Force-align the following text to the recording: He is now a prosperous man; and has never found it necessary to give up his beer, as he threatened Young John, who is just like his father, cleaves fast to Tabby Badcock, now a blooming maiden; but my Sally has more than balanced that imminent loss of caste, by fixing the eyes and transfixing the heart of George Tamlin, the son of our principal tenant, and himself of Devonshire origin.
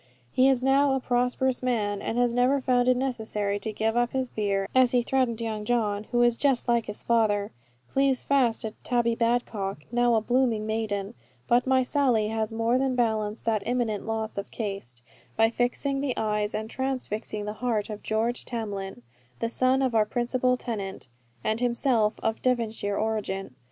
He 0.31 0.49
is 0.49 0.63
now 0.63 0.93
a 0.95 0.99
prosperous 0.99 1.61
man; 1.61 2.01
and 2.01 2.17
has 2.17 2.33
never 2.33 2.59
found 2.59 2.87
it 2.87 2.97
necessary 2.97 3.59
to 3.59 3.71
give 3.71 3.95
up 3.95 4.13
his 4.13 4.31
beer, 4.31 4.67
as 4.73 4.93
he 4.93 5.03
threatened 5.03 5.39
Young 5.41 5.63
John, 5.63 6.05
who 6.05 6.23
is 6.23 6.35
just 6.35 6.67
like 6.67 6.87
his 6.87 7.03
father, 7.03 7.51
cleaves 7.87 8.23
fast 8.23 8.63
to 8.63 8.71
Tabby 8.83 9.13
Badcock, 9.15 9.83
now 9.91 10.15
a 10.15 10.21
blooming 10.21 10.65
maiden; 10.65 11.13
but 11.47 11.67
my 11.67 11.83
Sally 11.83 12.29
has 12.29 12.51
more 12.51 12.79
than 12.79 12.95
balanced 12.95 13.45
that 13.45 13.61
imminent 13.67 14.07
loss 14.07 14.39
of 14.39 14.49
caste, 14.49 15.03
by 15.37 15.51
fixing 15.51 16.01
the 16.01 16.17
eyes 16.17 16.55
and 16.55 16.67
transfixing 16.67 17.45
the 17.45 17.53
heart 17.61 17.91
of 17.91 18.01
George 18.01 18.43
Tamlin, 18.43 19.03
the 19.37 19.49
son 19.49 19.83
of 19.83 19.93
our 19.93 20.05
principal 20.07 20.57
tenant, 20.57 21.09
and 21.43 21.59
himself 21.59 22.19
of 22.23 22.41
Devonshire 22.41 22.97
origin. 22.97 23.53